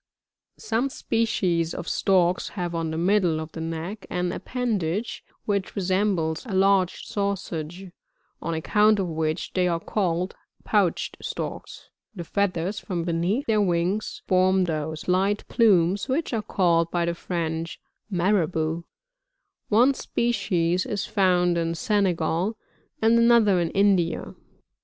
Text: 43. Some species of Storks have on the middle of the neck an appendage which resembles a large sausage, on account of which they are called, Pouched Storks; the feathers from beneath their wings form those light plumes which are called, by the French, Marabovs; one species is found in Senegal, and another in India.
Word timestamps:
43. 0.57 0.67
Some 0.67 0.89
species 0.89 1.73
of 1.75 1.87
Storks 1.87 2.49
have 2.57 2.73
on 2.73 2.89
the 2.89 2.97
middle 2.97 3.39
of 3.39 3.51
the 3.51 3.61
neck 3.61 4.07
an 4.09 4.31
appendage 4.31 5.23
which 5.45 5.75
resembles 5.75 6.43
a 6.47 6.55
large 6.55 7.05
sausage, 7.05 7.91
on 8.41 8.55
account 8.55 8.97
of 8.97 9.05
which 9.07 9.53
they 9.53 9.67
are 9.67 9.79
called, 9.79 10.33
Pouched 10.63 11.17
Storks; 11.21 11.91
the 12.15 12.23
feathers 12.23 12.79
from 12.79 13.03
beneath 13.03 13.45
their 13.45 13.61
wings 13.61 14.23
form 14.25 14.63
those 14.63 15.07
light 15.07 15.47
plumes 15.47 16.09
which 16.09 16.33
are 16.33 16.41
called, 16.41 16.89
by 16.89 17.05
the 17.05 17.13
French, 17.13 17.79
Marabovs; 18.11 18.83
one 19.69 19.93
species 19.93 20.83
is 20.87 21.05
found 21.05 21.59
in 21.59 21.75
Senegal, 21.75 22.57
and 23.03 23.19
another 23.19 23.59
in 23.59 23.69
India. 23.69 24.33